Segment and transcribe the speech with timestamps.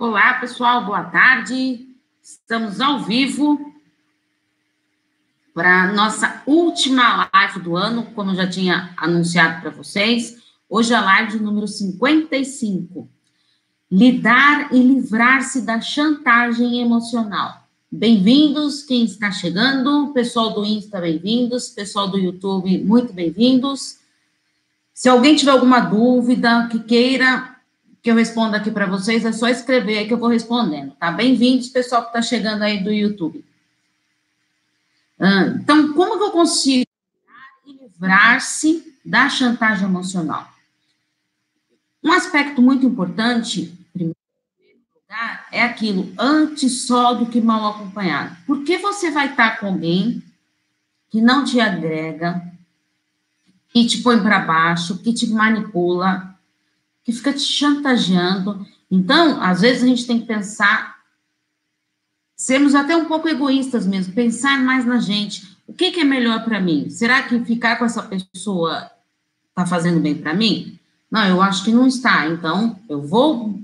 [0.00, 1.88] Olá, pessoal, boa tarde.
[2.22, 3.74] Estamos ao vivo
[5.52, 10.40] para nossa última live do ano, como eu já tinha anunciado para vocês.
[10.68, 13.08] Hoje é a live número 55.
[13.90, 17.66] Lidar e livrar-se da chantagem emocional.
[17.90, 23.98] Bem-vindos, quem está chegando, pessoal do Insta, bem-vindos, pessoal do YouTube, muito bem-vindos.
[24.94, 27.57] Se alguém tiver alguma dúvida, que queira
[28.02, 31.10] que eu responda aqui para vocês, é só escrever aí que eu vou respondendo, tá?
[31.10, 33.44] Bem-vindos, pessoal que está chegando aí do YouTube.
[35.18, 36.86] Ah, então, como que eu consigo
[37.66, 40.48] livrar-se da chantagem emocional?
[42.02, 44.16] Um aspecto muito importante, primeiro
[44.94, 48.36] lugar, é aquilo, antes só do que mal acompanhado.
[48.46, 50.22] Por que você vai estar com alguém
[51.10, 52.40] que não te agrega,
[53.70, 56.37] que te põe para baixo, que te manipula,
[57.08, 58.66] que fica te chantageando.
[58.90, 60.98] Então, às vezes a gente tem que pensar,
[62.36, 65.56] sermos até um pouco egoístas mesmo, pensar mais na gente.
[65.66, 66.90] O que, que é melhor para mim?
[66.90, 68.90] Será que ficar com essa pessoa
[69.48, 70.78] está fazendo bem para mim?
[71.10, 72.28] Não, eu acho que não está.
[72.28, 73.58] Então, eu vou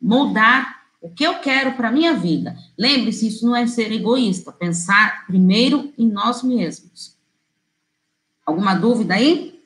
[0.00, 2.56] moldar o que eu quero para minha vida.
[2.78, 7.18] Lembre-se, isso não é ser egoísta, pensar primeiro em nós mesmos.
[8.46, 9.62] Alguma dúvida aí?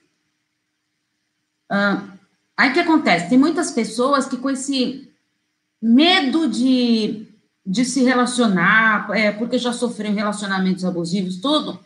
[1.70, 2.15] Ah,
[2.56, 3.28] Aí o que acontece?
[3.28, 5.10] Tem muitas pessoas que com esse
[5.80, 7.26] medo de,
[7.64, 11.78] de se relacionar, é, porque já sofreram relacionamentos abusivos, tudo,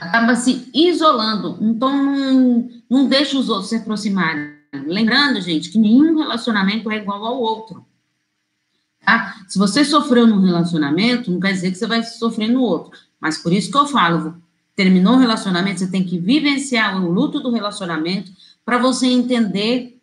[0.00, 1.58] acaba se isolando.
[1.60, 4.56] Então, não, não deixa os outros se aproximarem.
[4.72, 7.84] Lembrando, gente, que nenhum relacionamento é igual ao outro.
[9.04, 9.36] Tá?
[9.48, 12.98] Se você sofreu num relacionamento, não quer dizer que você vai sofrer no outro.
[13.20, 14.36] Mas por isso que eu falo,
[14.76, 18.30] terminou o relacionamento, você tem que vivenciar o luto do relacionamento,
[18.68, 19.98] para você entender,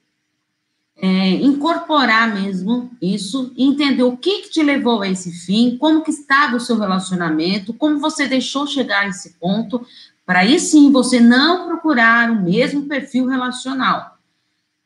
[0.98, 6.10] é, incorporar mesmo isso, entender o que, que te levou a esse fim, como que
[6.10, 9.86] estava o seu relacionamento, como você deixou chegar a esse ponto,
[10.26, 14.18] para aí sim você não procurar o mesmo perfil relacional.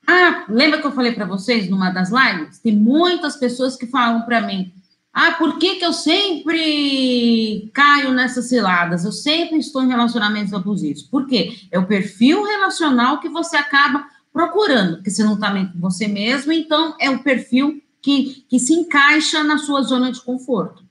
[0.06, 2.60] Ah, lembra que eu falei para vocês numa das lives?
[2.60, 4.74] Tem muitas pessoas que falam para mim:
[5.12, 9.04] ah, por que, que eu sempre caio nessas ciladas?
[9.04, 11.02] Eu sempre estou em relacionamentos abusivos.
[11.02, 11.58] Por quê?
[11.72, 16.08] É o perfil relacional que você acaba procurando, porque você não está bem com você
[16.08, 20.84] mesmo, então é o perfil que, que se encaixa na sua zona de conforto.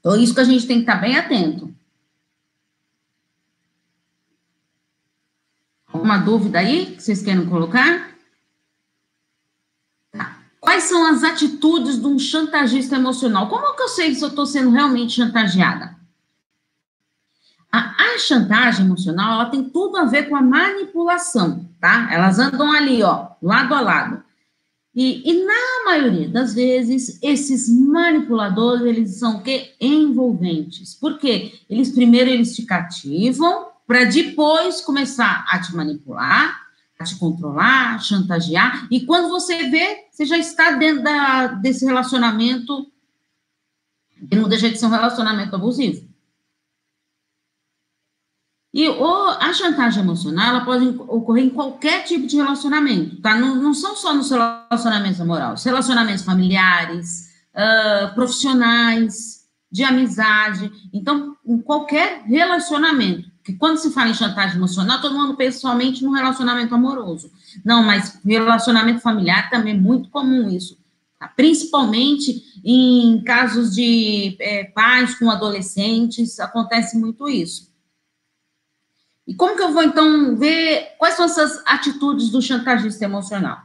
[0.00, 1.74] Então, isso que a gente tem que estar tá bem atento.
[5.86, 8.13] Alguma dúvida aí que vocês querem colocar?
[10.64, 13.50] Quais são as atitudes de um chantagista emocional?
[13.50, 15.94] Como que eu sei se eu estou sendo realmente chantageada?
[17.70, 22.08] A, a, chantagem emocional, ela tem tudo a ver com a manipulação, tá?
[22.10, 24.22] Elas andam ali, ó, lado a lado.
[24.94, 29.74] E, e na maioria das vezes, esses manipuladores, eles são o quê?
[29.78, 30.94] Envolventes.
[30.94, 31.60] Por quê?
[31.68, 36.63] Eles primeiro, eles te cativam, para depois começar a te manipular,
[37.04, 42.90] te controlar, chantagear, e quando você vê, você já está dentro da, desse relacionamento,
[44.28, 46.08] que não deixa de ser um relacionamento abusivo.
[48.72, 53.36] E ou, a chantagem emocional ela pode ocorrer em qualquer tipo de relacionamento, tá?
[53.36, 60.70] Não, não são só nos relacionamentos amorosos, relacionamentos familiares, uh, profissionais, de amizade.
[60.92, 63.28] Então, em qualquer relacionamento.
[63.44, 67.30] Porque quando se fala em chantagem emocional, todo mundo pensa somente no relacionamento amoroso.
[67.62, 70.78] Não, mas relacionamento familiar também é muito comum isso.
[71.20, 71.28] Tá?
[71.28, 77.70] Principalmente em casos de é, pais com adolescentes, acontece muito isso.
[79.26, 83.58] E como que eu vou, então, ver quais são essas atitudes do chantagista emocional?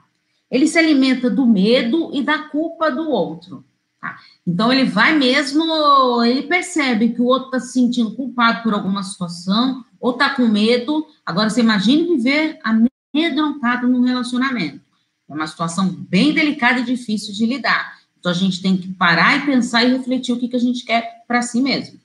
[0.51, 3.63] Ele se alimenta do medo e da culpa do outro.
[4.00, 4.18] Tá?
[4.48, 9.04] Então, ele vai mesmo, ele percebe que o outro está se sentindo culpado por alguma
[9.04, 11.06] situação, ou está com medo.
[11.26, 14.82] Agora, você imagine viver amedrontado num relacionamento.
[15.29, 18.00] É uma situação bem delicada e difícil de lidar.
[18.18, 20.85] Então, a gente tem que parar e pensar e refletir o que, que a gente
[20.85, 22.00] quer para si mesmo.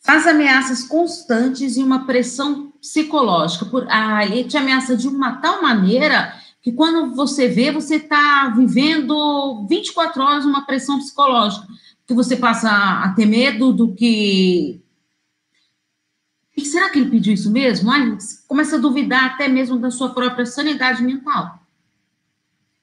[0.00, 3.64] Faz ameaças constantes e uma pressão psicológica.
[3.66, 8.48] Por, ah, ele te ameaça de uma tal maneira que quando você vê, você está
[8.56, 11.66] vivendo 24 horas uma pressão psicológica,
[12.06, 14.80] que você passa a ter medo do que.
[16.56, 17.90] E será que ele pediu isso mesmo?
[17.90, 18.16] Ai,
[18.46, 21.58] começa a duvidar até mesmo da sua própria sanidade mental.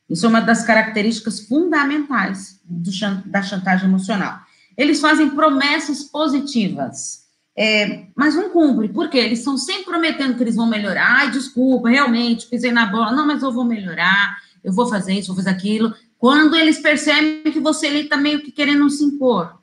[0.10, 2.92] Isso é uma das características fundamentais do,
[3.28, 4.40] da chantagem emocional.
[4.75, 7.29] Eles fazem promessas positivas
[7.62, 11.18] é, mas não cumpre, porque eles estão sempre prometendo que eles vão melhorar.
[11.18, 13.12] Ai, desculpa, realmente, pisei na bola.
[13.12, 14.38] Não, mas eu vou melhorar.
[14.64, 15.94] eu vou fazer isso, vou fazer aquilo.
[16.18, 19.60] Quando eles percebem que você está meio que querendo se impor.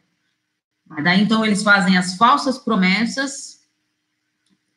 [0.86, 3.60] Mas daí, então, eles fazem as falsas promessas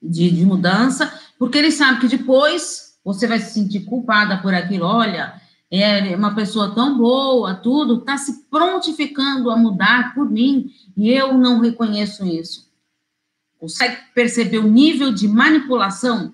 [0.01, 4.85] de, de mudança, porque eles sabem que depois você vai se sentir culpada por aquilo.
[4.85, 5.33] Olha,
[5.69, 11.37] é uma pessoa tão boa, tudo, está se prontificando a mudar por mim, e eu
[11.37, 12.68] não reconheço isso.
[13.59, 16.33] Consegue perceber o nível de manipulação?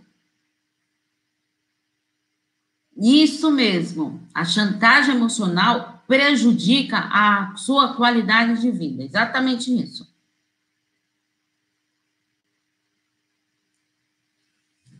[2.96, 10.08] Isso mesmo, a chantagem emocional prejudica a sua qualidade de vida, exatamente isso.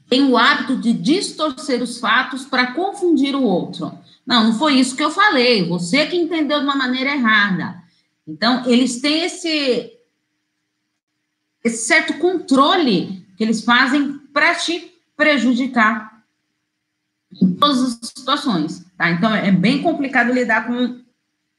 [0.10, 3.98] Tem o hábito de distorcer os fatos para confundir o outro.
[4.26, 7.84] Não, não foi isso que eu falei, você que entendeu de uma maneira errada.
[8.28, 9.95] Então, eles têm esse,
[11.66, 16.24] esse certo controle que eles fazem para te prejudicar
[17.42, 19.10] em todas as situações, tá?
[19.10, 21.02] Então, é bem complicado lidar com,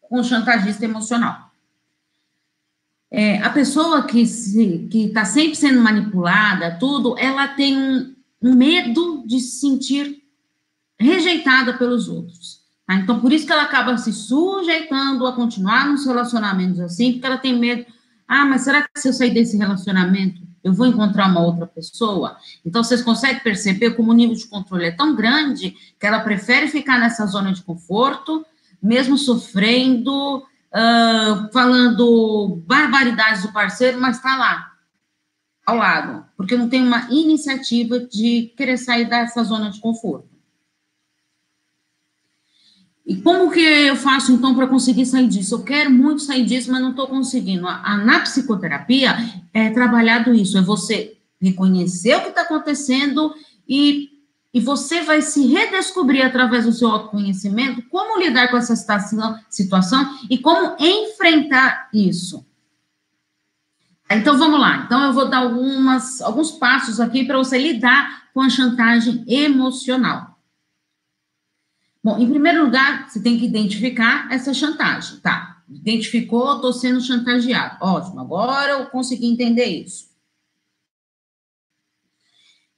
[0.00, 1.50] com o chantagista emocional.
[3.10, 9.40] É, a pessoa que está sempre sendo manipulada, tudo, ela tem um, um medo de
[9.40, 10.22] se sentir
[10.98, 12.60] rejeitada pelos outros.
[12.86, 12.94] Tá?
[12.94, 17.38] Então, por isso que ela acaba se sujeitando a continuar nos relacionamentos assim, porque ela
[17.38, 17.95] tem medo.
[18.28, 22.36] Ah, mas será que se eu sair desse relacionamento, eu vou encontrar uma outra pessoa?
[22.64, 26.68] Então, vocês conseguem perceber como o nível de controle é tão grande que ela prefere
[26.68, 28.44] ficar nessa zona de conforto,
[28.82, 34.72] mesmo sofrendo, uh, falando barbaridades do parceiro, mas está lá,
[35.64, 40.35] ao lado, porque não tem uma iniciativa de querer sair dessa zona de conforto.
[43.06, 45.54] E como que eu faço, então, para conseguir sair disso?
[45.54, 47.68] Eu quero muito sair disso, mas não estou conseguindo.
[47.68, 49.16] A, a, na psicoterapia
[49.54, 53.32] é trabalhado isso, é você reconhecer o que está acontecendo
[53.68, 54.08] e,
[54.52, 60.18] e você vai se redescobrir através do seu autoconhecimento como lidar com essa situação, situação
[60.28, 62.44] e como enfrentar isso.
[64.10, 64.82] Então, vamos lá.
[64.84, 70.25] Então, eu vou dar algumas, alguns passos aqui para você lidar com a chantagem emocional.
[72.06, 75.60] Bom, em primeiro lugar, você tem que identificar essa chantagem, tá?
[75.68, 77.78] Identificou, estou sendo chantageado.
[77.80, 80.08] Ótimo, agora eu consegui entender isso.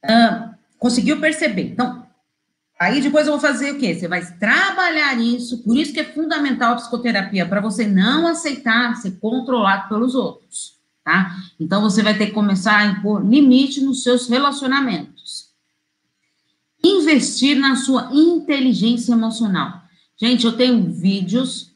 [0.03, 1.73] Uh, conseguiu perceber.
[1.73, 2.07] Então,
[2.81, 3.95] aí depois eu vou fazer o quê?
[3.95, 8.97] Você vai trabalhar isso, por isso que é fundamental a psicoterapia, para você não aceitar
[8.97, 11.37] ser controlado pelos outros, tá?
[11.61, 15.48] Então, você vai ter que começar a impor limite nos seus relacionamentos
[16.83, 19.83] investir na sua inteligência emocional.
[20.17, 21.73] Gente, eu tenho vídeos,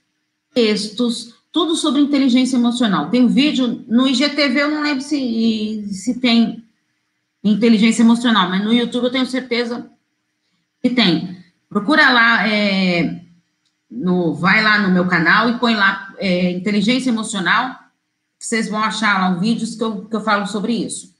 [0.54, 3.10] textos, tudo sobre inteligência emocional.
[3.10, 6.64] Tem um vídeo no IGTV, eu não lembro se, se tem
[7.44, 9.90] inteligência emocional, mas no YouTube eu tenho certeza
[10.80, 11.36] que tem.
[11.68, 13.22] Procura lá, é,
[13.90, 17.78] no, vai lá no meu canal e põe lá é, inteligência emocional,
[18.38, 21.12] vocês vão achar lá um vídeos que eu, que eu falo sobre isso.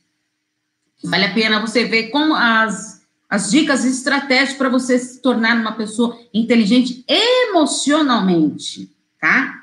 [1.05, 2.92] Vale a pena você ver como as
[3.32, 9.55] as dicas estratégias para você se tornar uma pessoa inteligente emocionalmente, tá?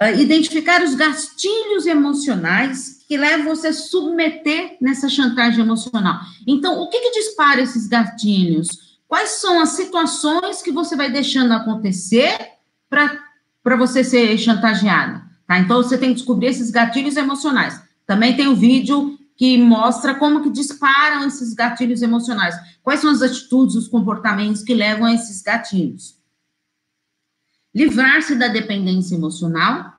[0.00, 6.20] Uh, identificar os gastilhos emocionais que levam você a submeter nessa chantagem emocional.
[6.46, 8.96] Então, o que, que dispara esses gatilhos?
[9.06, 12.34] Quais são as situações que você vai deixando acontecer
[12.88, 15.22] para você ser chantageado?
[15.46, 15.58] Tá?
[15.58, 17.78] Então, você tem que descobrir esses gatilhos emocionais.
[18.06, 22.54] Também tem o vídeo que mostra como que disparam esses gatilhos emocionais.
[22.82, 26.16] Quais são as atitudes, os comportamentos que levam a esses gatilhos?
[27.74, 29.94] Livrar-se da dependência emocional,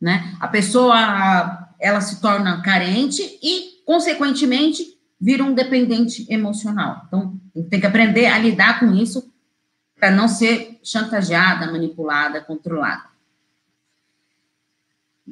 [0.00, 0.36] né?
[0.40, 7.04] A pessoa ela se torna carente e, consequentemente, vira um dependente emocional.
[7.06, 9.32] Então, tem que aprender a lidar com isso
[9.96, 13.17] para não ser chantageada, manipulada, controlada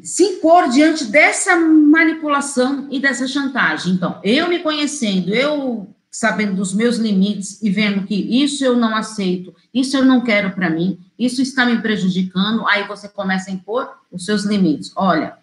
[0.02, 3.92] se impor diante dessa manipulação e dessa chantagem.
[3.94, 8.96] Então, eu me conhecendo, eu sabendo dos meus limites e vendo que isso eu não
[8.96, 13.52] aceito, isso eu não quero para mim, isso está me prejudicando, aí você começa a
[13.52, 14.90] impor os seus limites.
[14.96, 15.36] Olha,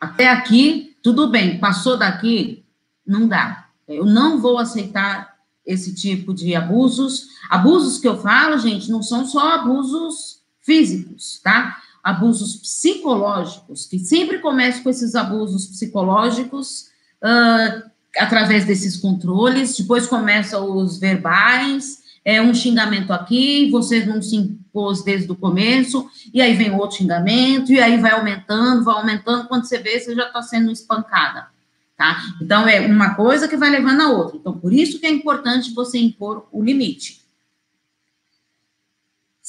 [0.00, 2.64] até aqui, tudo bem, passou daqui,
[3.04, 3.66] não dá.
[3.88, 5.34] Eu não vou aceitar
[5.66, 7.28] esse tipo de abusos.
[7.48, 11.76] Abusos que eu falo, gente, não são só abusos físicos, tá?
[12.02, 16.86] Abusos psicológicos, que sempre começam com esses abusos psicológicos,
[17.22, 24.36] uh, através desses controles, depois começam os verbais, é um xingamento aqui, você não se
[24.36, 29.48] impôs desde o começo, e aí vem outro xingamento, e aí vai aumentando, vai aumentando,
[29.48, 31.46] quando você vê, você já está sendo espancada,
[31.96, 32.22] tá?
[32.40, 34.36] Então, é uma coisa que vai levando a outra.
[34.36, 37.19] Então, por isso que é importante você impor o limite.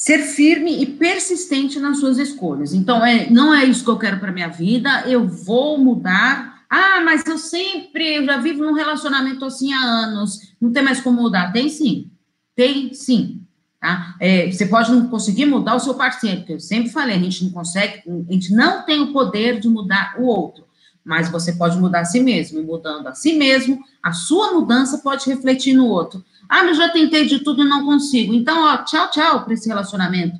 [0.02, 2.74] Ser firme e persistente nas suas escolhas.
[2.74, 6.64] Então, é, não é isso que eu quero para minha vida, eu vou mudar.
[6.68, 11.00] Ah, mas eu sempre, eu já vivo num relacionamento assim há anos, não tem mais
[11.00, 11.52] como mudar.
[11.52, 12.10] Tem sim,
[12.56, 13.42] tem sim.
[13.80, 14.16] Tá?
[14.18, 17.44] É, você pode não conseguir mudar o seu parceiro, porque eu sempre falei, a gente
[17.44, 20.64] não consegue, a gente não tem o poder de mudar o outro,
[21.04, 24.98] mas você pode mudar a si mesmo, e mudando a si mesmo, a sua mudança
[24.98, 26.24] pode refletir no outro.
[26.54, 28.34] Ah, mas já tentei de tudo e não consigo.
[28.34, 30.38] Então, ó, tchau, tchau para esse relacionamento.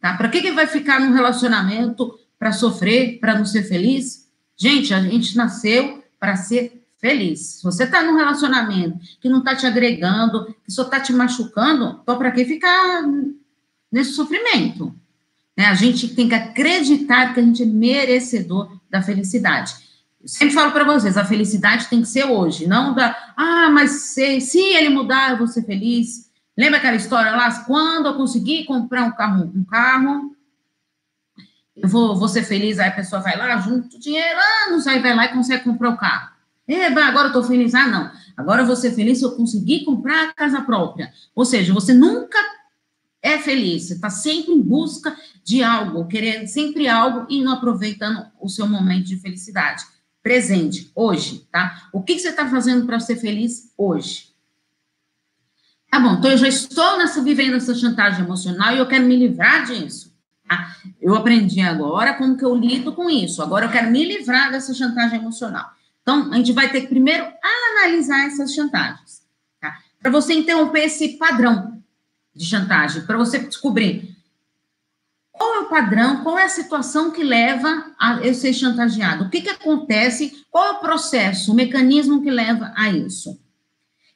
[0.00, 0.16] Tá?
[0.16, 4.28] Para que, que vai ficar num relacionamento para sofrer, para não ser feliz?
[4.56, 7.58] Gente, a gente nasceu para ser feliz.
[7.58, 12.00] Se você está num relacionamento que não está te agregando, que só está te machucando,
[12.02, 13.04] então para que ficar
[13.92, 14.92] nesse sofrimento?
[15.56, 15.66] Né?
[15.66, 19.85] A gente tem que acreditar que a gente é merecedor da felicidade
[20.26, 24.40] sempre falo para vocês, a felicidade tem que ser hoje, não da, ah, mas se,
[24.40, 26.30] se ele mudar, eu vou ser feliz.
[26.56, 27.64] Lembra aquela história lá?
[27.64, 30.34] Quando eu conseguir comprar um carro, um carro,
[31.76, 35.14] eu vou, vou ser feliz, aí a pessoa vai lá, junto dinheiro, anos, aí vai
[35.14, 36.34] lá e consegue comprar o carro.
[36.66, 37.74] Eba, agora eu tô feliz.
[37.74, 38.10] Ah, não.
[38.36, 41.12] Agora eu vou ser feliz se eu conseguir comprar a casa própria.
[41.34, 42.38] Ou seja, você nunca
[43.22, 48.26] é feliz, você está sempre em busca de algo, querendo sempre algo e não aproveitando
[48.40, 49.84] o seu momento de felicidade
[50.26, 51.88] presente, hoje, tá?
[51.92, 54.34] O que, que você está fazendo para ser feliz hoje?
[55.88, 59.14] Tá bom, então eu já estou nessa, vivendo essa chantagem emocional e eu quero me
[59.14, 60.12] livrar disso.
[60.48, 60.74] Tá?
[61.00, 63.40] Eu aprendi agora como que eu lido com isso.
[63.40, 65.70] Agora eu quero me livrar dessa chantagem emocional.
[66.02, 69.22] Então, a gente vai ter que primeiro analisar essas chantagens.
[69.60, 69.78] Tá?
[70.02, 71.80] Para você interromper esse padrão
[72.34, 74.15] de chantagem, para você descobrir
[75.36, 79.24] qual é o padrão, qual é a situação que leva a eu ser chantageado?
[79.24, 80.44] O que, que acontece?
[80.50, 83.38] Qual é o processo, o mecanismo que leva a isso?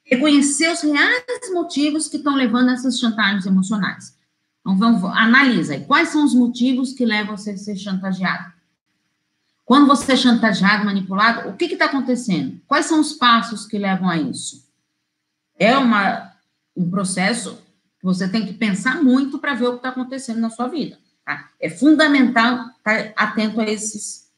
[0.04, 4.16] Reconhecer os reais motivos que estão levando a essas chantagens emocionais.
[4.60, 5.84] Então, vamos, analisa aí.
[5.84, 8.52] Quais são os motivos que levam você a ser chantageado?
[9.64, 12.60] Quando você é chantageado, manipulado, o que está acontecendo?
[12.66, 14.68] Quais são os passos que levam a isso?
[15.58, 16.32] É uma,
[16.76, 17.54] um processo
[17.98, 20.98] que você tem que pensar muito para ver o que está acontecendo na sua vida.
[21.30, 21.48] Tá?
[21.60, 24.28] É fundamental estar atento a esses,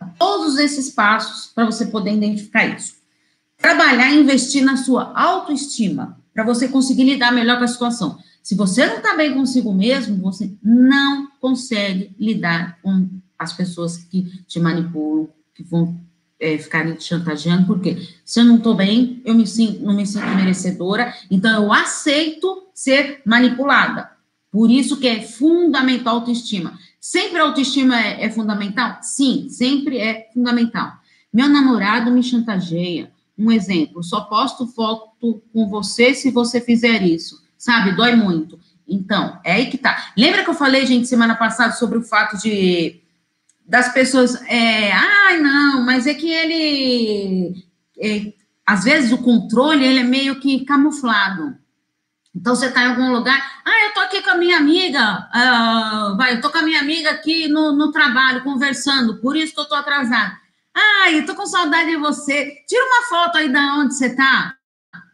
[0.00, 2.96] a todos esses passos para você poder identificar isso.
[3.56, 8.18] Trabalhar e investir na sua autoestima para você conseguir lidar melhor com a situação.
[8.42, 13.08] Se você não está bem consigo mesmo, você não consegue lidar com
[13.38, 15.96] as pessoas que te manipulam, que vão
[16.40, 20.04] é, ficarem te chantageando, porque se eu não estou bem, eu me sinto, não me
[20.04, 24.17] sinto merecedora, então eu aceito ser manipulada.
[24.58, 26.76] Por isso que é fundamental a autoestima.
[27.00, 28.98] Sempre a autoestima é, é fundamental?
[29.02, 30.94] Sim, sempre é fundamental.
[31.32, 33.12] Meu namorado me chantageia.
[33.38, 37.40] Um exemplo, só posto foto com você se você fizer isso.
[37.56, 38.58] Sabe, dói muito.
[38.88, 40.10] Então, é aí que tá.
[40.16, 43.00] Lembra que eu falei, gente, semana passada sobre o fato de
[43.64, 47.64] das pessoas, é, ai, não, mas é que ele,
[47.96, 48.32] é,
[48.66, 51.56] às vezes o controle, ele é meio que camuflado.
[52.38, 56.16] Então, você está em algum lugar, ah, eu estou aqui com a minha amiga, uh,
[56.16, 59.58] vai, eu estou com a minha amiga aqui no, no trabalho, conversando, por isso que
[59.58, 60.38] eu estou atrasada.
[60.72, 62.62] Ai, eu estou com saudade de você.
[62.68, 64.54] Tira uma foto aí da onde você está.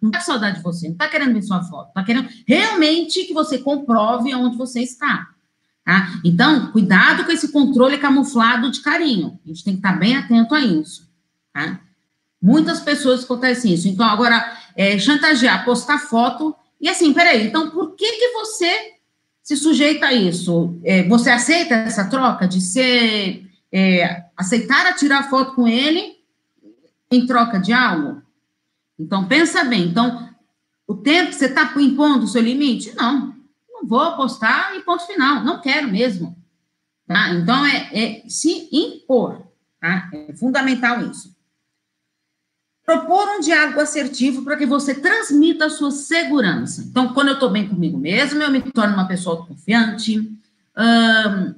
[0.02, 3.24] Não está com saudade de você, não está querendo ver sua foto, está querendo realmente
[3.24, 5.26] que você comprove onde você está.
[5.82, 6.20] Tá?
[6.22, 9.40] Então, cuidado com esse controle camuflado de carinho.
[9.42, 11.10] A gente tem que estar tá bem atento a isso.
[11.54, 11.80] Tá?
[12.40, 13.88] Muitas pessoas acontecem isso.
[13.88, 16.54] Então, agora, é, chantagear, postar foto
[16.84, 18.92] e assim, peraí, então por que, que você
[19.42, 20.78] se sujeita a isso?
[20.84, 26.18] É, você aceita essa troca de ser, é, aceitar a tirar foto com ele
[27.10, 28.20] em troca de algo?
[28.98, 29.86] Então, pensa bem.
[29.86, 30.28] Então,
[30.86, 32.94] o tempo que você está impondo o seu limite?
[32.94, 33.34] Não,
[33.66, 35.42] não vou apostar e ponto final.
[35.42, 36.36] Não quero mesmo.
[37.06, 37.30] Tá?
[37.30, 39.42] Então, é, é se impor.
[39.80, 40.10] Tá?
[40.12, 41.33] É fundamental isso
[42.84, 46.82] propor um diálogo assertivo para que você transmita a sua segurança.
[46.82, 51.54] Então, quando eu estou bem comigo mesmo, eu me torno uma pessoa autoconfiante, hum,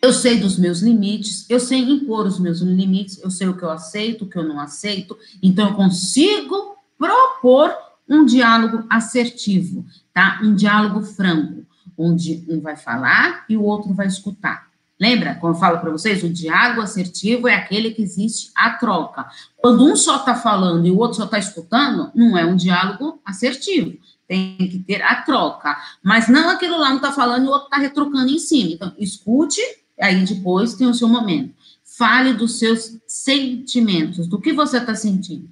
[0.00, 3.64] eu sei dos meus limites, eu sei impor os meus limites, eu sei o que
[3.64, 7.74] eu aceito, o que eu não aceito, então eu consigo propor
[8.08, 10.40] um diálogo assertivo, tá?
[10.42, 11.66] Um diálogo franco,
[11.96, 14.67] onde um vai falar e o outro vai escutar.
[15.00, 19.26] Lembra, como eu falo para vocês, o diálogo assertivo é aquele que existe a troca.
[19.56, 23.20] Quando um só está falando e o outro só está escutando, não é um diálogo
[23.24, 23.96] assertivo.
[24.26, 25.76] Tem que ter a troca.
[26.02, 28.72] Mas não aquilo lá um está falando e o outro está retrocando em cima.
[28.72, 29.60] Então, escute,
[30.00, 31.54] aí depois tem o seu momento.
[31.84, 35.48] Fale dos seus sentimentos, do que você está sentindo.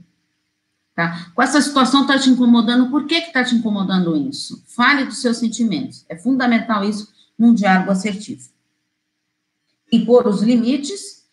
[0.94, 1.30] Tá?
[1.34, 4.64] Com essa situação está te incomodando, por que está te incomodando isso?
[4.66, 6.04] Fale dos seus sentimentos.
[6.08, 8.55] É fundamental isso num diálogo assertivo.
[9.92, 11.26] Impor os limites,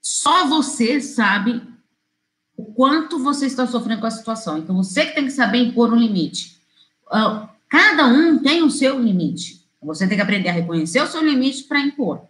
[0.00, 1.62] só você sabe
[2.56, 4.58] o quanto você está sofrendo com a situação.
[4.58, 6.60] Então, você que tem que saber impor um limite.
[7.06, 9.66] Uh, cada um tem o seu limite.
[9.82, 12.26] Você tem que aprender a reconhecer o seu limite para impor.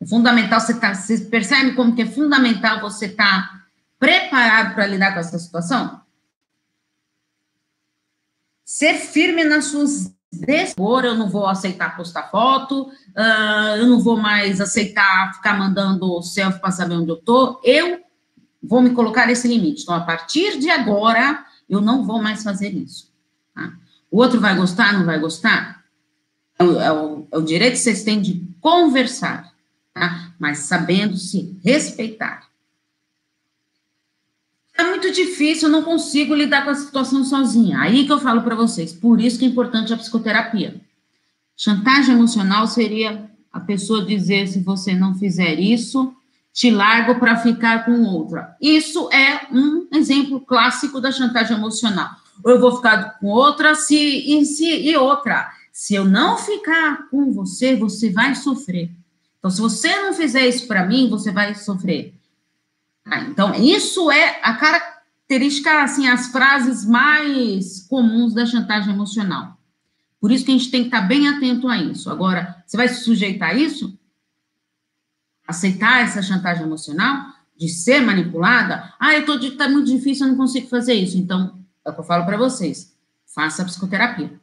[0.00, 3.66] É fundamental você tá, você percebe como que é fundamental você estar tá
[3.98, 6.00] preparado para lidar com essa situação?
[8.64, 11.04] Ser firme nas suas decisões.
[11.04, 16.60] Eu não vou aceitar postar foto, uh, eu não vou mais aceitar ficar mandando selfie
[16.60, 17.60] para saber onde eu estou.
[17.64, 18.00] Eu
[18.62, 19.82] vou me colocar esse limite.
[19.82, 23.12] Então, a partir de agora, eu não vou mais fazer isso.
[23.54, 23.72] Tá?
[24.10, 25.84] O outro vai gostar, não vai gostar?
[26.58, 29.52] É o, é o, é o direito que vocês têm de conversar,
[29.92, 30.32] tá?
[30.38, 32.53] mas sabendo se respeitar.
[34.76, 37.78] É muito difícil, eu não consigo lidar com a situação sozinha.
[37.78, 40.80] Aí que eu falo para vocês, por isso que é importante a psicoterapia.
[41.56, 46.12] Chantagem emocional seria a pessoa dizer: se você não fizer isso,
[46.52, 48.56] te largo para ficar com outra.
[48.60, 52.10] Isso é um exemplo clássico da chantagem emocional.
[52.42, 55.48] Ou eu vou ficar com outra, se e se e outra.
[55.72, 58.90] Se eu não ficar com você, você vai sofrer.
[59.38, 62.14] Então, se você não fizer isso para mim, você vai sofrer.
[63.06, 69.58] Ah, então, isso é a característica, assim, as frases mais comuns da chantagem emocional.
[70.20, 72.10] Por isso que a gente tem que estar bem atento a isso.
[72.10, 73.98] Agora, você vai se sujeitar a isso?
[75.46, 77.26] Aceitar essa chantagem emocional?
[77.56, 78.92] De ser manipulada?
[78.98, 81.18] Ah, eu tô tá muito difícil, eu não consigo fazer isso.
[81.18, 82.96] Então, é o que eu falo para vocês.
[83.26, 84.40] Faça a psicoterapia.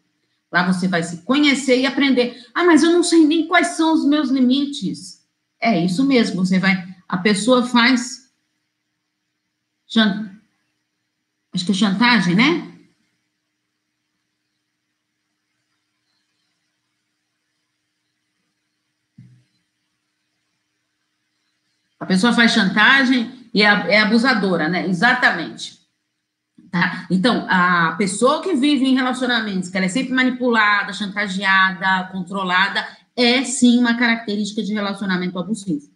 [0.52, 2.46] Lá você vai se conhecer e aprender.
[2.54, 5.22] Ah, mas eu não sei nem quais são os meus limites.
[5.60, 6.88] É isso mesmo, você vai.
[7.08, 8.21] A pessoa faz.
[11.54, 12.68] Acho que é chantagem, né?
[22.00, 24.88] A pessoa faz chantagem e é, é abusadora, né?
[24.88, 25.80] Exatamente.
[26.72, 27.06] Tá?
[27.12, 33.44] Então, a pessoa que vive em relacionamentos, que ela é sempre manipulada, chantageada, controlada, é
[33.44, 35.92] sim uma característica de relacionamento abusivo.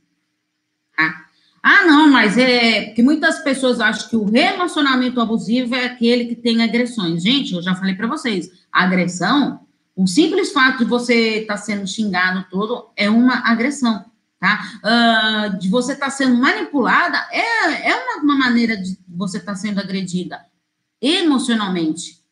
[0.95, 1.24] Tá?
[1.67, 6.35] Ah, não, mas é que muitas pessoas acham que o relacionamento abusivo é aquele que
[6.35, 7.23] tem agressões.
[7.23, 9.61] Gente, eu já falei para vocês, agressão,
[9.95, 14.05] o simples fato de você estar tá sendo xingado todo é uma agressão,
[14.39, 14.59] tá?
[14.83, 19.53] Uh, de você estar tá sendo manipulada é, é uma, uma maneira de você estar
[19.53, 20.45] tá sendo agredida
[21.01, 22.23] emocionalmente.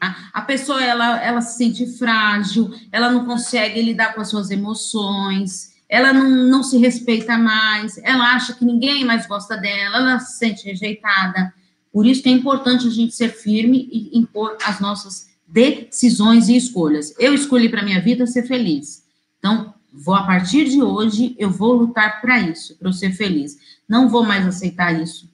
[0.00, 0.30] Tá?
[0.32, 5.75] A pessoa, ela, ela se sente frágil, ela não consegue lidar com as suas emoções,
[5.88, 10.38] ela não, não se respeita mais, ela acha que ninguém mais gosta dela, ela se
[10.38, 11.52] sente rejeitada.
[11.92, 16.56] Por isso que é importante a gente ser firme e impor as nossas decisões e
[16.56, 17.14] escolhas.
[17.18, 19.04] Eu escolhi para minha vida ser feliz.
[19.38, 23.56] Então, vou a partir de hoje, eu vou lutar para isso, para eu ser feliz.
[23.88, 25.30] Não vou mais aceitar isso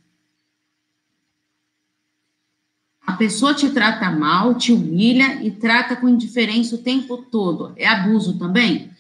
[3.12, 7.72] a pessoa te trata mal, te humilha e trata com indiferença o tempo todo.
[7.76, 8.90] É abuso também?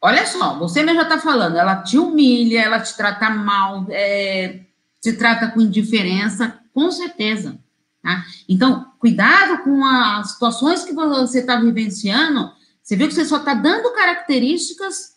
[0.00, 4.60] Olha só, você mesmo já está falando, ela te humilha, ela te trata mal, é,
[5.00, 7.58] te trata com indiferença, com certeza.
[8.02, 8.24] Tá?
[8.48, 12.52] Então, cuidado com as situações que você está vivenciando.
[12.82, 15.16] Você viu que você só está dando características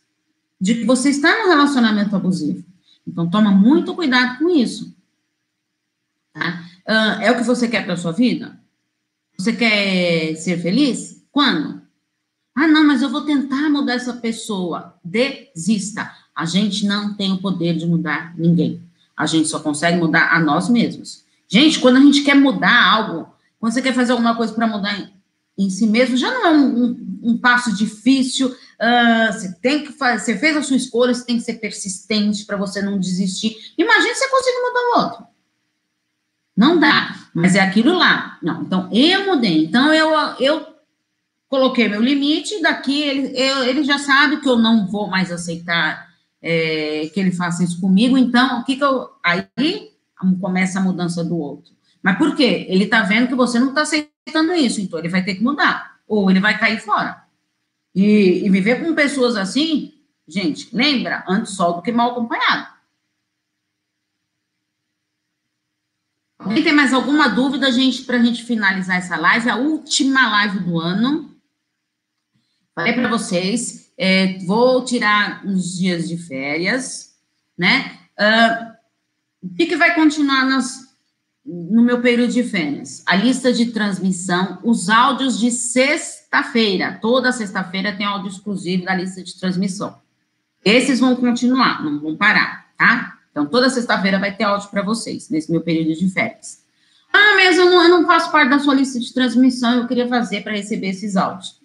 [0.59, 2.65] de que você está no relacionamento abusivo.
[3.07, 4.95] Então, toma muito cuidado com isso.
[6.33, 6.63] Tá?
[7.21, 8.59] É o que você quer para sua vida?
[9.37, 11.23] Você quer ser feliz?
[11.31, 11.80] Quando?
[12.55, 14.95] Ah, não, mas eu vou tentar mudar essa pessoa.
[15.03, 16.11] Desista.
[16.35, 18.81] A gente não tem o poder de mudar ninguém.
[19.15, 21.23] A gente só consegue mudar a nós mesmos.
[21.47, 23.27] Gente, quando a gente quer mudar algo,
[23.59, 25.13] quando você quer fazer alguma coisa para mudar em,
[25.57, 28.47] em, si mesmo, já não é um, um, um passo difícil.
[28.49, 32.45] Uh, você tem que fazer, você fez a sua escolha, você tem que ser persistente
[32.45, 33.55] para você não desistir.
[33.77, 35.27] Imagina se você conseguir mudar o outro.
[36.55, 38.37] Não dá, mas é aquilo lá.
[38.41, 39.65] Não, então eu mudei.
[39.65, 40.09] Então eu,
[40.39, 40.65] eu
[41.51, 46.09] coloquei meu limite, daqui ele, eu, ele já sabe que eu não vou mais aceitar
[46.41, 49.09] é, que ele faça isso comigo, então o que, que eu.
[49.21, 49.91] Aí
[50.39, 51.73] começa a mudança do outro.
[52.01, 52.65] Mas por quê?
[52.69, 55.99] Ele tá vendo que você não está aceitando isso, então ele vai ter que mudar,
[56.07, 57.21] ou ele vai cair fora.
[57.93, 59.93] E, e viver com pessoas assim,
[60.25, 62.67] gente, lembra, antes só do que mal acompanhado.
[66.39, 69.49] Alguém tem mais alguma dúvida, gente, para a gente finalizar essa live?
[69.49, 71.30] A última live do ano.
[72.73, 77.15] Falei para vocês, é, vou tirar uns dias de férias,
[77.57, 77.99] né?
[78.17, 78.71] Uh,
[79.43, 80.91] o que, que vai continuar nas,
[81.45, 86.99] no meu período de férias, a lista de transmissão, os áudios de sexta-feira.
[87.01, 89.99] Toda sexta-feira tem áudio exclusivo da lista de transmissão.
[90.63, 93.17] Esses vão continuar, não vão parar, tá?
[93.31, 96.63] Então, toda sexta-feira vai ter áudio para vocês, nesse meu período de férias.
[97.11, 100.07] Ah, mas eu não, eu não faço parte da sua lista de transmissão, eu queria
[100.07, 101.60] fazer para receber esses áudios.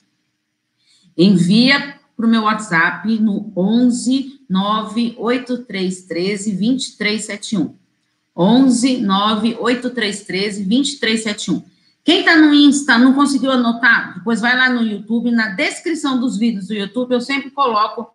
[1.17, 7.75] Envia para o meu WhatsApp no 11 98313 2371.
[8.37, 11.65] 11 98313 2371.
[12.05, 16.39] Quem está no Insta não conseguiu anotar, depois vai lá no YouTube, na descrição dos
[16.39, 18.15] vídeos do YouTube, eu sempre coloco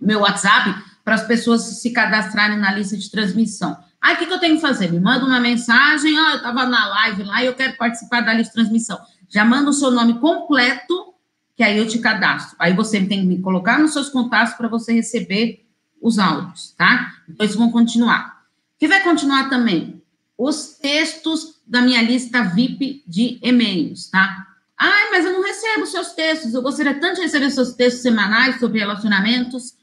[0.00, 0.72] meu WhatsApp
[1.04, 3.76] para as pessoas se cadastrarem na lista de transmissão.
[4.00, 4.92] Aí o que, que eu tenho que fazer?
[4.92, 8.20] Me manda uma mensagem, ó, oh, eu estava na live lá e eu quero participar
[8.20, 9.00] da lista de transmissão.
[9.28, 11.14] Já manda o seu nome completo,
[11.56, 12.54] que aí eu te cadastro.
[12.58, 15.66] Aí você tem que me colocar nos seus contatos para você receber
[16.00, 17.14] os áudios, tá?
[17.26, 18.42] Depois vão continuar.
[18.76, 20.02] O que vai continuar também?
[20.36, 24.46] Os textos da minha lista VIP de e-mails, tá?
[24.78, 26.52] Ai, mas eu não recebo seus textos.
[26.52, 29.74] Eu gostaria tanto de receber seus textos semanais sobre relacionamentos.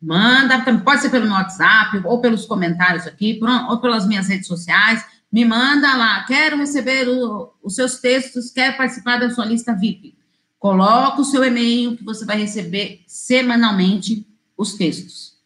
[0.00, 5.02] Manda, pode ser pelo meu WhatsApp, ou pelos comentários aqui, ou pelas minhas redes sociais.
[5.32, 10.16] Me manda lá, quero receber o, os seus textos, quero participar da sua lista VIP.
[10.58, 15.36] Coloca o seu e-mail que você vai receber semanalmente os textos.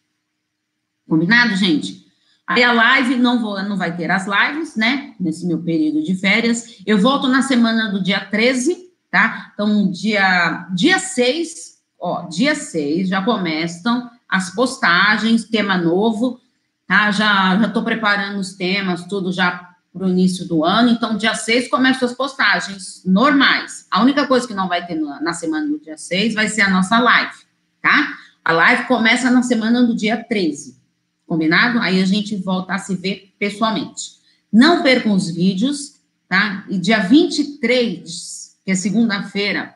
[1.07, 2.01] Combinado, gente?
[2.47, 5.13] Aí a live, não, vou, não vai ter as lives, né?
[5.19, 6.81] Nesse meu período de férias.
[6.85, 9.51] Eu volto na semana do dia 13, tá?
[9.53, 16.39] Então, dia, dia 6, ó, dia 6 já começam as postagens, tema novo,
[16.87, 17.11] tá?
[17.11, 20.89] Já já tô preparando os temas, tudo já para o início do ano.
[20.89, 23.85] Então, dia 6 começam as postagens normais.
[23.91, 26.69] A única coisa que não vai ter na semana do dia 6 vai ser a
[26.69, 27.35] nossa live,
[27.81, 28.17] tá?
[28.43, 30.79] A live começa na semana do dia 13.
[31.27, 31.79] Combinado?
[31.79, 34.19] Aí a gente volta a se ver pessoalmente.
[34.51, 36.65] Não percam os vídeos, tá?
[36.69, 39.75] E dia 23, que é segunda-feira,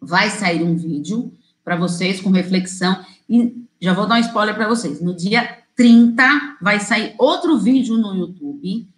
[0.00, 1.32] vai sair um vídeo
[1.64, 3.04] para vocês com reflexão.
[3.28, 5.00] E já vou dar um spoiler para vocês.
[5.00, 8.88] No dia 30 vai sair outro vídeo no YouTube.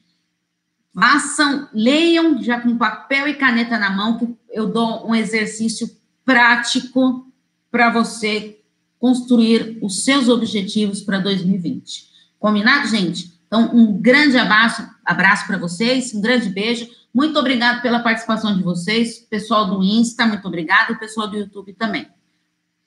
[0.95, 5.91] Façam, leiam já com papel e caneta na mão, que eu dou um exercício
[6.25, 7.27] prático
[7.71, 8.61] para você
[8.99, 12.09] construir os seus objetivos para 2020.
[12.39, 13.35] Combinado, gente?
[13.47, 16.89] Então, um grande abraço, abraço para vocês, um grande beijo.
[17.13, 22.09] Muito obrigado pela participação de vocês, pessoal do Insta, muito obrigado, pessoal do YouTube também.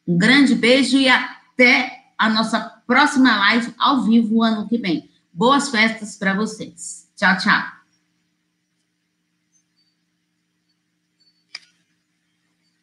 [0.08, 5.10] Um grande beijo e até a nossa próxima live ao vivo ano que vem.
[5.32, 7.08] Boas festas para vocês.
[7.15, 7.77] Tchau, tchau.